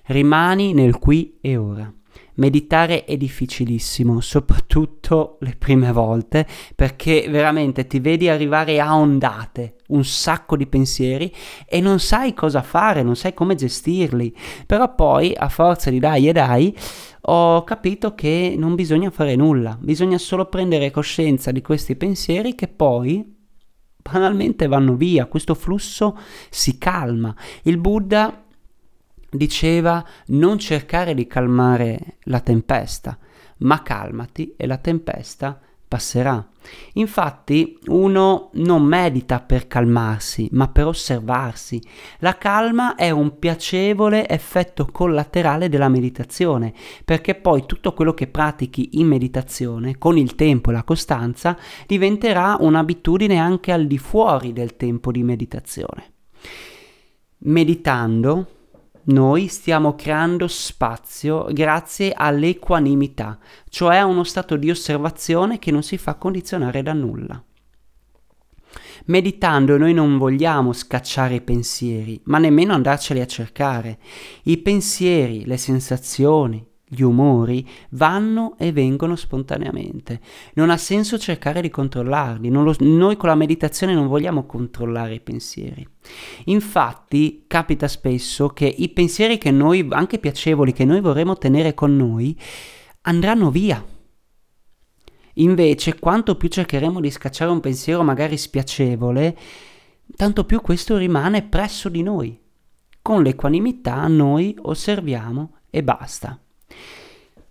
Rimani 0.08 0.74
nel 0.74 0.98
qui 0.98 1.38
e 1.40 1.56
ora. 1.56 1.90
Meditare 2.34 3.06
è 3.06 3.16
difficilissimo, 3.16 4.20
soprattutto 4.20 5.38
le 5.40 5.56
prime 5.58 5.94
volte, 5.94 6.46
perché 6.76 7.28
veramente 7.30 7.88
ti 7.88 8.00
vedi 8.00 8.28
arrivare 8.28 8.82
a 8.82 8.98
ondate, 8.98 9.78
un 9.88 10.04
sacco 10.04 10.58
di 10.58 10.68
pensieri 10.68 11.34
e 11.66 11.80
non 11.80 12.00
sai 12.00 12.34
cosa 12.34 12.62
fare, 12.62 13.02
non 13.02 13.16
sai 13.16 13.34
come 13.34 13.56
gestirli. 13.56 14.36
Però 14.66 14.94
poi, 14.94 15.34
a 15.34 15.48
forza 15.48 15.90
di 15.90 16.00
dai 16.00 16.28
e 16.28 16.34
dai, 16.34 16.78
ho 17.22 17.64
capito 17.64 18.14
che 18.14 18.56
non 18.58 18.76
bisogna 18.76 19.10
fare 19.10 19.38
nulla, 19.38 19.78
bisogna 19.80 20.18
solo 20.18 20.48
prendere 20.48 20.92
coscienza 20.92 21.52
di 21.52 21.62
questi 21.62 21.96
pensieri 21.96 22.56
che 22.56 22.68
poi 22.68 23.36
banalmente 24.12 24.68
vanno 24.68 24.96
via, 24.96 25.26
questo 25.26 25.54
flusso 25.54 26.18
si 26.50 26.78
calma. 26.78 27.36
Il 27.64 27.78
Buddha 27.78 28.44
diceva 29.30 30.04
non 30.28 30.58
cercare 30.58 31.14
di 31.14 31.28
calmare 31.28 32.18
la 32.24 32.40
tempesta, 32.40 33.18
ma 33.60 33.82
calmati 33.82 34.54
e 34.56 34.68
la 34.68 34.78
tempesta 34.78 35.60
passerà. 35.88 36.46
Infatti 36.94 37.80
uno 37.86 38.50
non 38.54 38.84
medita 38.84 39.40
per 39.40 39.68
calmarsi, 39.68 40.50
ma 40.52 40.68
per 40.68 40.88
osservarsi. 40.88 41.82
La 42.20 42.38
calma 42.38 42.96
è 42.96 43.10
un 43.10 43.40
piacevole 43.40 44.28
effetto 44.28 44.88
collaterale 44.92 45.70
della 45.70 45.88
meditazione, 45.88 46.74
perché 47.06 47.36
poi 47.36 47.66
tutto 47.66 47.94
quello 47.94 48.14
che 48.14 48.28
pratichi 48.28 49.00
in 49.00 49.08
meditazione, 49.08 49.98
con 49.98 50.18
il 50.18 50.36
tempo 50.36 50.70
e 50.70 50.74
la 50.74 50.84
costanza, 50.84 51.58
diventerà 51.86 52.58
un'abitudine 52.60 53.38
anche 53.38 53.72
al 53.72 53.88
di 53.88 53.98
fuori 53.98 54.52
del 54.52 54.76
tempo 54.76 55.12
di 55.12 55.24
meditazione. 55.24 56.12
Meditando 57.40 58.57
noi 59.08 59.48
stiamo 59.48 59.96
creando 59.96 60.48
spazio 60.48 61.48
grazie 61.52 62.14
all'equanimità, 62.14 63.38
cioè 63.70 63.98
a 63.98 64.06
uno 64.06 64.24
stato 64.24 64.58
di 64.58 64.70
osservazione 64.70 65.60
che 65.60 65.72
non 65.72 65.84
si 65.84 65.98
fa 65.98 66.16
condizionare 66.16 66.82
da 66.82 66.94
nulla. 66.94 67.42
Meditando 69.06 69.78
noi 69.78 69.94
non 69.94 70.18
vogliamo 70.18 70.74
scacciare 70.74 71.36
i 71.36 71.42
pensieri, 71.42 72.20
ma 72.26 72.40
nemmeno 72.40 72.74
andarceli 72.74 73.22
a 73.22 73.26
cercare. 73.26 74.00
I 74.44 74.58
pensieri, 74.58 75.46
le 75.46 75.56
sensazioni, 75.56 76.66
gli 76.90 77.02
umori 77.02 77.68
vanno 77.90 78.56
e 78.58 78.72
vengono 78.72 79.18
spontaneamente. 79.18 80.22
Non 80.54 80.70
ha 80.70 80.78
senso 80.78 81.18
cercare 81.18 81.62
di 81.62 81.70
controllarli. 81.70 82.50
Lo, 82.50 82.74
noi 82.80 83.18
con 83.18 83.28
la 83.30 83.36
meditazione 83.36 83.94
non 83.94 84.08
vogliamo 84.08 84.46
controllare 84.46 85.16
i 85.16 85.20
pensieri. 85.20 85.86
Infatti 86.46 87.44
capita 87.46 87.88
spesso 87.90 88.50
che 88.50 88.66
i 88.66 88.90
pensieri 88.90 89.38
che 89.38 89.52
noi, 89.52 89.86
anche 89.90 90.18
piacevoli, 90.18 90.72
che 90.72 90.86
noi 90.86 91.02
vorremmo 91.02 91.38
tenere 91.38 91.74
con 91.74 91.96
noi, 91.96 92.40
andranno 93.02 93.52
via. 93.52 93.84
Invece, 95.34 96.00
quanto 96.00 96.36
più 96.36 96.48
cercheremo 96.48 97.00
di 97.00 97.12
scacciare 97.12 97.52
un 97.52 97.60
pensiero 97.60 98.02
magari 98.02 98.38
spiacevole, 98.38 99.38
tanto 100.16 100.46
più 100.46 100.62
questo 100.62 100.96
rimane 100.98 101.44
presso 101.44 101.90
di 101.90 102.02
noi. 102.02 102.40
Con 103.02 103.24
l'equanimità 103.24 104.08
noi 104.08 104.56
osserviamo 104.60 105.58
e 105.70 105.84
basta. 105.84 106.42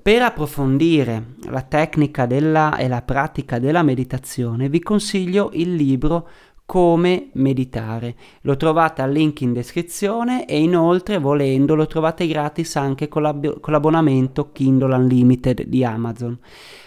Per 0.06 0.22
approfondire 0.22 1.34
la 1.48 1.62
tecnica 1.62 2.26
della, 2.26 2.76
e 2.76 2.86
la 2.86 3.02
pratica 3.02 3.58
della 3.58 3.82
meditazione 3.82 4.68
vi 4.68 4.80
consiglio 4.80 5.50
il 5.54 5.74
libro 5.74 6.28
come 6.64 7.30
meditare. 7.34 8.14
Lo 8.42 8.56
trovate 8.56 9.02
al 9.02 9.12
link 9.12 9.40
in 9.40 9.52
descrizione 9.52 10.46
e 10.46 10.60
inoltre 10.60 11.18
volendo 11.18 11.74
lo 11.74 11.86
trovate 11.86 12.26
gratis 12.26 12.76
anche 12.76 13.08
con, 13.08 13.22
l'ab- 13.22 13.60
con 13.60 13.72
l'abbonamento 13.72 14.52
Kindle 14.52 14.94
Unlimited 14.94 15.62
di 15.62 15.84
Amazon. 15.84 16.38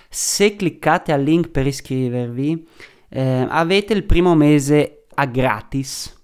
Se 0.09 0.55
cliccate 0.55 1.12
al 1.12 1.21
link 1.21 1.50
per 1.50 1.67
iscrivervi 1.67 2.67
eh, 3.09 3.45
avete 3.50 3.93
il 3.93 4.03
primo 4.03 4.36
mese 4.36 5.05
a 5.13 5.25
gratis 5.25 6.18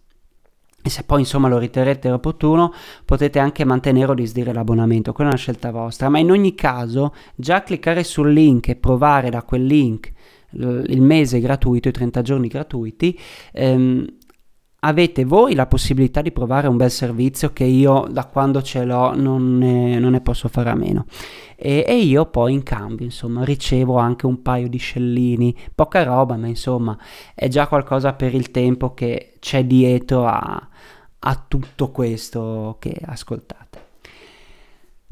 e 0.86 0.90
se 0.92 1.02
poi 1.02 1.22
insomma 1.22 1.48
lo 1.48 1.58
riterrete 1.58 2.12
opportuno 2.12 2.72
potete 3.06 3.40
anche 3.40 3.66
mantenere 3.66 4.12
o 4.12 4.14
disdire 4.14 4.54
l'abbonamento, 4.54 5.14
quella 5.14 5.32
è 5.32 5.34
una 5.34 5.42
scelta 5.42 5.72
vostra, 5.72 6.10
ma 6.10 6.20
in 6.20 6.30
ogni 6.30 6.54
caso 6.54 7.16
già 7.34 7.64
cliccare 7.64 8.04
sul 8.04 8.32
link 8.32 8.68
e 8.68 8.76
provare 8.76 9.32
da 9.32 9.42
quel 9.42 9.66
link 9.66 10.12
il 10.52 11.02
mese 11.02 11.40
gratuito, 11.40 11.88
i 11.88 11.92
30 11.92 12.22
giorni 12.22 12.48
gratuiti, 12.48 13.20
ehm, 13.52 14.06
avete 14.86 15.26
voi 15.26 15.56
la 15.56 15.66
possibilità 15.66 16.22
di 16.22 16.32
provare 16.32 16.68
un 16.68 16.78
bel 16.78 16.92
servizio 16.92 17.52
che 17.52 17.64
io 17.64 18.06
da 18.10 18.26
quando 18.26 18.62
ce 18.62 18.86
l'ho 18.86 19.16
non 19.16 19.58
ne, 19.58 19.98
non 19.98 20.12
ne 20.12 20.22
posso 20.22 20.48
fare 20.48 20.70
a 20.70 20.76
meno. 20.76 21.06
E, 21.56 21.84
e, 21.88 21.98
io 21.98 22.26
poi 22.28 22.54
in 22.54 22.64
cambio 22.64 23.06
insomma 23.06 23.44
ricevo 23.44 23.98
anche 23.98 24.26
un 24.26 24.42
paio 24.42 24.68
di 24.70 24.78
scellini, 24.78 25.56
poca 25.74 26.04
roba, 26.04 26.38
ma 26.38 26.48
insomma 26.48 26.98
è 27.34 27.48
già 27.48 27.68
qualcosa 27.68 28.14
per 28.14 28.36
il 28.36 28.52
tempo 28.52 28.94
che 28.94 29.34
c'è 29.40 29.66
dietro 29.66 30.28
a, 30.28 30.68
a 31.20 31.46
tutto 31.48 31.90
questo 31.90 32.78
che 32.80 32.96
ascoltate. 33.04 33.84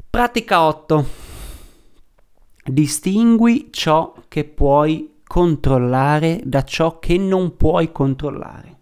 Pratica 0.08 0.64
8. 0.64 1.06
Distingui 2.66 3.68
ciò 3.72 4.14
che 4.28 4.44
puoi 4.44 5.20
controllare 5.26 6.40
da 6.44 6.62
ciò 6.62 7.00
che 7.00 7.18
non 7.18 7.56
puoi 7.56 7.90
controllare. 7.90 8.73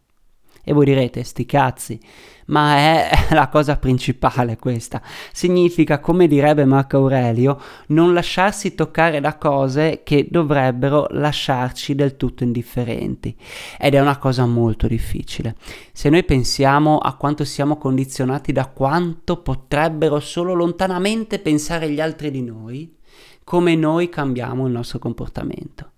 E 0.64 0.72
voi 0.72 0.84
direte, 0.84 1.24
sti 1.24 1.44
cazzi, 1.44 2.00
ma 2.46 2.76
è 2.76 3.10
la 3.34 3.48
cosa 3.48 3.76
principale 3.76 4.56
questa. 4.56 5.02
Significa, 5.32 5.98
come 5.98 6.26
direbbe 6.26 6.64
Marco 6.64 6.98
Aurelio, 6.98 7.60
non 7.88 8.12
lasciarsi 8.12 8.74
toccare 8.74 9.20
da 9.20 9.36
cose 9.38 10.02
che 10.04 10.28
dovrebbero 10.30 11.06
lasciarci 11.10 11.94
del 11.94 12.16
tutto 12.16 12.44
indifferenti. 12.44 13.36
Ed 13.78 13.94
è 13.94 14.00
una 14.00 14.18
cosa 14.18 14.46
molto 14.46 14.86
difficile. 14.86 15.56
Se 15.92 16.08
noi 16.08 16.24
pensiamo 16.24 16.98
a 16.98 17.14
quanto 17.14 17.44
siamo 17.44 17.76
condizionati 17.76 18.52
da 18.52 18.66
quanto 18.66 19.38
potrebbero 19.38 20.20
solo 20.20 20.54
lontanamente 20.54 21.38
pensare 21.40 21.90
gli 21.90 22.00
altri 22.00 22.30
di 22.30 22.42
noi, 22.42 22.96
come 23.44 23.74
noi 23.74 24.08
cambiamo 24.08 24.66
il 24.66 24.72
nostro 24.72 25.00
comportamento. 25.00 25.90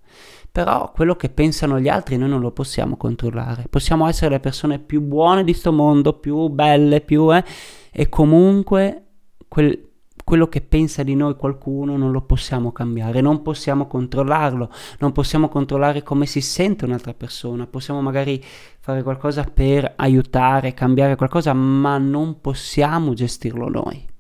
Però 0.55 0.93
quello 0.93 1.17
che 1.17 1.31
pensano 1.31 1.81
gli 1.81 1.89
altri 1.89 2.17
noi 2.17 2.29
non 2.29 2.41
lo 2.41 2.53
possiamo 2.53 2.97
controllare. 2.97 3.65
Possiamo 3.69 4.07
essere 4.07 4.31
le 4.31 4.39
persone 4.39 4.79
più 4.79 5.01
buone 5.01 5.43
di 5.43 5.53
sto 5.53 5.73
mondo, 5.73 6.13
più 6.13 6.47
belle, 6.47 7.01
più... 7.01 7.35
Eh, 7.35 7.43
e 7.91 8.09
comunque 8.09 9.03
quel, 9.49 9.95
quello 10.23 10.47
che 10.47 10.61
pensa 10.61 11.03
di 11.03 11.17
noi 11.17 11.35
qualcuno 11.35 11.97
non 11.97 12.13
lo 12.13 12.23
possiamo 12.23 12.71
cambiare, 12.71 13.21
non 13.21 13.43
possiamo 13.43 13.89
controllarlo, 13.89 14.71
non 15.01 15.11
possiamo 15.11 15.49
controllare 15.49 16.05
come 16.05 16.25
si 16.25 16.41
sente 16.41 16.85
un'altra 16.85 17.15
persona, 17.15 17.67
possiamo 17.67 18.01
magari 18.01 18.41
fare 18.79 19.03
qualcosa 19.03 19.43
per 19.43 19.95
aiutare, 19.97 20.73
cambiare 20.73 21.17
qualcosa, 21.17 21.53
ma 21.53 21.99
non 21.99 22.41
possiamo 22.41 23.13
gestirlo 23.13 23.69
noi. 23.69 24.13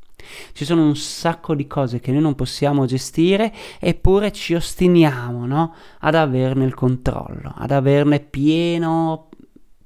Ci 0.52 0.64
sono 0.64 0.86
un 0.86 0.96
sacco 0.96 1.54
di 1.54 1.66
cose 1.66 2.00
che 2.00 2.12
noi 2.12 2.20
non 2.20 2.34
possiamo 2.34 2.86
gestire 2.86 3.52
eppure 3.78 4.32
ci 4.32 4.54
ostiniamo 4.54 5.46
no? 5.46 5.74
ad 6.00 6.14
averne 6.14 6.64
il 6.64 6.74
controllo, 6.74 7.52
ad 7.56 7.70
averne 7.70 8.20
pieno, 8.20 9.28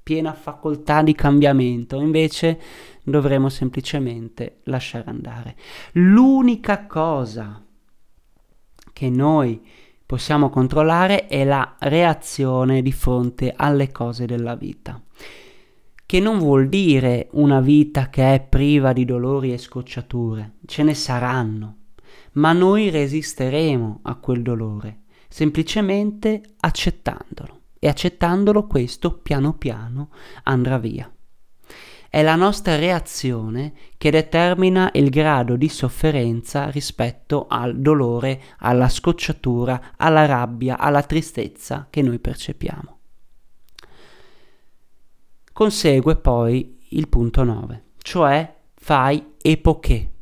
piena 0.02 0.32
facoltà 0.32 1.02
di 1.02 1.14
cambiamento. 1.14 2.00
Invece 2.00 2.60
dovremo 3.02 3.48
semplicemente 3.48 4.60
lasciare 4.64 5.08
andare. 5.08 5.56
L'unica 5.92 6.86
cosa 6.86 7.62
che 8.92 9.10
noi 9.10 9.64
possiamo 10.04 10.48
controllare 10.48 11.26
è 11.26 11.44
la 11.44 11.76
reazione 11.80 12.82
di 12.82 12.92
fronte 12.92 13.52
alle 13.54 13.92
cose 13.92 14.26
della 14.26 14.54
vita 14.54 15.00
che 16.08 16.20
non 16.20 16.38
vuol 16.38 16.70
dire 16.70 17.28
una 17.32 17.60
vita 17.60 18.08
che 18.08 18.32
è 18.32 18.40
priva 18.40 18.94
di 18.94 19.04
dolori 19.04 19.52
e 19.52 19.58
scocciature, 19.58 20.54
ce 20.64 20.82
ne 20.82 20.94
saranno, 20.94 21.76
ma 22.32 22.54
noi 22.54 22.88
resisteremo 22.88 24.00
a 24.04 24.14
quel 24.14 24.40
dolore, 24.40 25.02
semplicemente 25.28 26.40
accettandolo 26.60 27.60
e 27.78 27.88
accettandolo 27.88 28.66
questo 28.66 29.18
piano 29.18 29.52
piano 29.58 30.08
andrà 30.44 30.78
via. 30.78 31.12
È 32.08 32.22
la 32.22 32.36
nostra 32.36 32.76
reazione 32.76 33.74
che 33.98 34.10
determina 34.10 34.88
il 34.94 35.10
grado 35.10 35.56
di 35.56 35.68
sofferenza 35.68 36.70
rispetto 36.70 37.44
al 37.50 37.78
dolore, 37.78 38.40
alla 38.60 38.88
scocciatura, 38.88 39.92
alla 39.98 40.24
rabbia, 40.24 40.78
alla 40.78 41.02
tristezza 41.02 41.86
che 41.90 42.00
noi 42.00 42.18
percepiamo. 42.18 42.97
Consegue 45.58 46.14
poi 46.14 46.78
il 46.90 47.08
punto 47.08 47.42
9, 47.42 47.86
cioè 48.02 48.58
fai 48.76 49.32
epoché. 49.42 50.12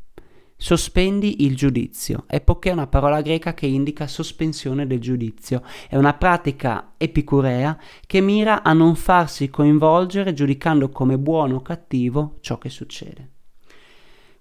Sospendi 0.57 1.45
il 1.45 1.55
giudizio. 1.55 2.25
Epoché 2.27 2.71
è 2.71 2.73
una 2.73 2.87
parola 2.87 3.21
greca 3.21 3.53
che 3.53 3.67
indica 3.67 4.07
sospensione 4.07 4.87
del 4.87 4.99
giudizio. 4.99 5.63
È 5.91 5.97
una 5.99 6.15
pratica 6.15 6.95
epicurea 6.97 7.79
che 8.07 8.23
mira 8.23 8.63
a 8.63 8.73
non 8.73 8.95
farsi 8.95 9.51
coinvolgere 9.51 10.33
giudicando 10.33 10.89
come 10.89 11.19
buono 11.19 11.57
o 11.57 11.61
cattivo 11.61 12.39
ciò 12.41 12.57
che 12.57 12.71
succede. 12.71 13.33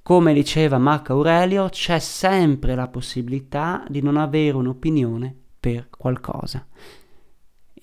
Come 0.02 0.34
diceva 0.34 0.78
Marco 0.78 1.12
Aurelio, 1.12 1.68
c'è 1.68 2.00
sempre 2.00 2.74
la 2.74 2.88
possibilità 2.88 3.84
di 3.90 4.02
non 4.02 4.16
avere 4.16 4.56
un'opinione 4.56 5.36
per 5.60 5.90
qualcosa 5.90 6.66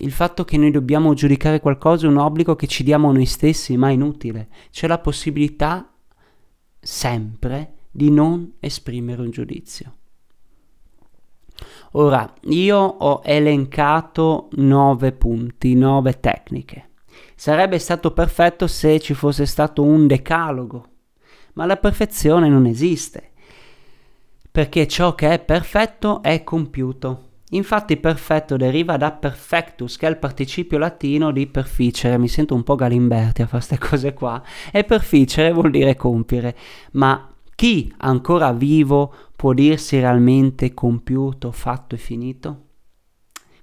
il 0.03 0.11
fatto 0.11 0.45
che 0.45 0.57
noi 0.57 0.71
dobbiamo 0.71 1.15
giudicare 1.15 1.61
qualcosa 1.61 2.07
è 2.07 2.09
un 2.09 2.17
obbligo 2.17 2.57
che 2.57 2.67
ci 2.67 2.83
diamo 2.83 3.13
noi 3.13 3.27
stessi, 3.27 3.77
ma 3.77 3.89
è 3.89 3.93
inutile. 3.93 4.49
C'è 4.71 4.89
la 4.89 4.99
possibilità 4.99 5.93
sempre 6.81 7.75
di 7.91 8.11
non 8.11 8.55
esprimere 8.59 9.23
un 9.23 9.31
giudizio. 9.31 9.97
Ora, 11.93 12.33
io 12.47 12.79
ho 12.79 13.21
elencato 13.25 14.49
nove 14.53 15.13
punti, 15.13 15.75
nove 15.75 16.19
tecniche. 16.19 16.91
Sarebbe 17.37 17.79
stato 17.79 18.13
perfetto 18.13 18.67
se 18.67 18.99
ci 18.99 19.15
fosse 19.15 19.47
stato 19.47 19.85
un 19.85 20.09
decalogo, 20.09 20.89
ma 21.53 21.65
la 21.65 21.77
perfezione 21.77 22.49
non 22.49 22.67
esiste, 22.67 23.31
perché 24.51 24.89
ciò 24.89 25.15
che 25.15 25.33
è 25.33 25.39
perfetto 25.39 26.23
è 26.23 26.43
compiuto. 26.43 27.31
Infatti 27.55 27.97
perfetto 27.97 28.57
deriva 28.57 28.97
da 28.97 29.13
perfectus, 29.13 29.97
che 29.97 30.07
è 30.07 30.11
il 30.11 30.19
participio 30.19 30.79
latino 30.79 31.33
di 31.33 31.47
perficere. 31.47 32.19
Mi 32.19 32.29
sento 32.29 32.55
un 32.55 32.63
po' 32.63 32.75
Galimberti 32.75 33.43
a 33.43 33.47
fare 33.47 33.65
queste 33.65 33.79
cose 33.79 34.15
qua. 34.15 34.43
E 34.71 34.85
perficere 34.85 35.53
vuol 35.53 35.71
dire 35.71 35.95
compiere. 35.97 36.57
Ma 36.93 37.31
chi 37.55 37.93
ancora 37.99 38.53
vivo 38.53 39.15
può 39.37 39.53
dirsi 39.53 39.99
realmente 39.99 40.73
compiuto, 40.73 41.53
fatto 41.53 41.95
e 41.95 41.99
finito? 41.99 42.67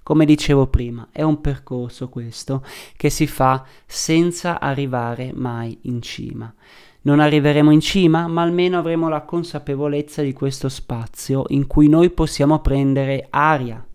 Come 0.02 0.24
dicevo 0.24 0.66
prima, 0.66 1.08
è 1.12 1.22
un 1.22 1.40
percorso 1.40 2.08
questo 2.08 2.64
che 2.96 3.10
si 3.10 3.26
fa 3.26 3.64
senza 3.86 4.58
arrivare 4.58 5.32
mai 5.34 5.78
in 5.82 6.00
cima. 6.00 6.52
Non 7.02 7.18
arriveremo 7.20 7.70
in 7.70 7.80
cima, 7.80 8.26
ma 8.26 8.42
almeno 8.42 8.78
avremo 8.78 9.08
la 9.08 9.22
consapevolezza 9.22 10.20
di 10.20 10.34
questo 10.34 10.68
spazio 10.68 11.44
in 11.48 11.66
cui 11.66 11.88
noi 11.88 12.10
possiamo 12.10 12.60
prendere 12.60 13.26
aria, 13.30 13.86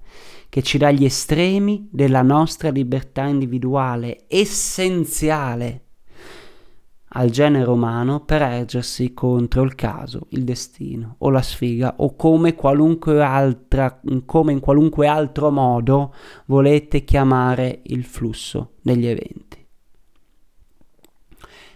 che 0.50 0.64
ci 0.64 0.78
dà 0.78 0.90
gli 0.90 1.06
estremi 1.06 1.88
della 1.92 2.24
nostra 2.24 2.70
libertà 2.70 3.26
individuale, 3.26 4.24
essenziale 4.28 5.82
al 7.18 7.30
genere 7.30 7.70
umano 7.70 8.22
per 8.22 8.42
ergersi 8.42 9.14
contro 9.14 9.64
il 9.64 9.76
caso, 9.76 10.28
il 10.30 10.44
destino 10.44 11.16
o 11.20 11.30
la 11.30 11.42
sfiga 11.42 11.96
o 11.98 12.16
come, 12.16 12.56
altra, 12.58 14.02
come 14.26 14.52
in 14.52 14.60
qualunque 14.60 15.08
altro 15.08 15.52
modo 15.52 16.14
volete 16.46 17.04
chiamare 17.04 17.82
il 17.84 18.04
flusso 18.04 18.74
degli 18.82 19.06
eventi. 19.06 19.66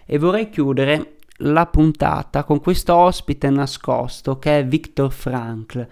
E 0.04 0.18
vorrei 0.18 0.50
chiudere 0.50 1.18
la 1.42 1.66
puntata 1.66 2.44
con 2.44 2.60
questo 2.60 2.94
ospite 2.94 3.48
nascosto 3.50 4.38
che 4.38 4.60
è 4.60 4.66
Viktor 4.66 5.12
Frankl, 5.12 5.88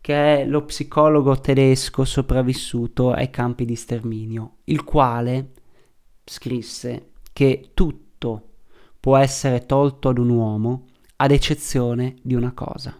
che 0.00 0.40
è 0.40 0.46
lo 0.46 0.64
psicologo 0.64 1.38
tedesco 1.40 2.04
sopravvissuto 2.04 3.12
ai 3.12 3.30
campi 3.30 3.64
di 3.64 3.76
sterminio, 3.76 4.56
il 4.64 4.84
quale 4.84 5.52
scrisse 6.24 7.12
che 7.32 7.70
tutto 7.74 8.48
può 8.98 9.16
essere 9.16 9.66
tolto 9.66 10.08
ad 10.08 10.18
un 10.18 10.30
uomo 10.30 10.86
ad 11.16 11.30
eccezione 11.30 12.16
di 12.22 12.34
una 12.34 12.52
cosa, 12.52 12.98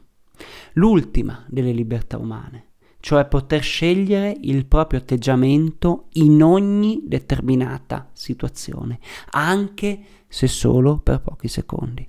l'ultima 0.75 1.45
delle 1.49 1.73
libertà 1.73 2.19
umane, 2.19 2.70
cioè 3.01 3.27
poter 3.27 3.63
scegliere 3.63 4.37
il 4.43 4.67
proprio 4.67 5.01
atteggiamento 5.01 6.07
in 6.13 6.43
ogni 6.43 7.03
determinata 7.05 8.09
situazione, 8.13 8.99
anche 9.31 10.01
se 10.29 10.47
solo 10.47 10.99
per 10.99 11.21
pochi 11.21 11.49
secondi. 11.49 12.09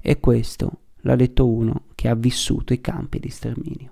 E 0.00 0.20
questo 0.20 0.70
l'ha 1.02 1.16
detto 1.16 1.46
uno 1.46 1.84
che 1.94 2.08
ha 2.08 2.14
vissuto 2.14 2.72
i 2.72 2.80
campi 2.80 3.18
di 3.18 3.28
sterminio. 3.28 3.90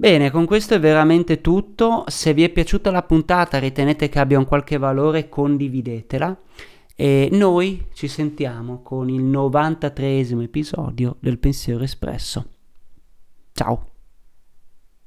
Bene, 0.00 0.30
con 0.30 0.46
questo 0.46 0.72
è 0.72 0.80
veramente 0.80 1.42
tutto. 1.42 2.04
Se 2.06 2.32
vi 2.32 2.42
è 2.42 2.48
piaciuta 2.48 2.90
la 2.90 3.02
puntata, 3.02 3.58
ritenete 3.58 4.08
che 4.08 4.18
abbia 4.18 4.38
un 4.38 4.46
qualche 4.46 4.78
valore, 4.78 5.28
condividetela. 5.28 6.40
E 6.96 7.28
noi 7.32 7.86
ci 7.92 8.08
sentiamo 8.08 8.80
con 8.80 9.10
il 9.10 9.22
93 9.22 10.20
episodio 10.20 11.16
del 11.20 11.38
Pensiero 11.38 11.84
Espresso. 11.84 12.46
Ciao! 13.52 13.89